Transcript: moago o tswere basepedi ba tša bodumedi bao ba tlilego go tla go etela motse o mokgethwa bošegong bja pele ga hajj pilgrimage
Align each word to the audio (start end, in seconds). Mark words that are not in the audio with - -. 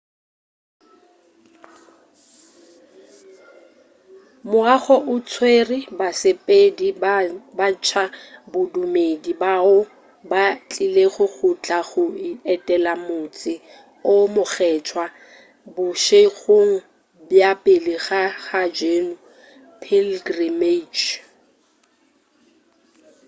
moago 4.51 4.95
o 5.13 5.15
tswere 5.27 5.77
basepedi 5.99 6.87
ba 7.57 7.67
tša 7.85 8.05
bodumedi 8.51 9.31
bao 9.41 9.79
ba 10.31 10.43
tlilego 10.69 11.25
go 11.35 11.49
tla 11.63 11.79
go 11.89 12.03
etela 12.53 12.93
motse 13.07 13.53
o 14.13 14.13
mokgethwa 14.35 15.05
bošegong 15.75 16.73
bja 17.29 17.51
pele 17.63 17.95
ga 18.05 18.23
hajj 18.47 18.79
pilgrimage 19.81 21.07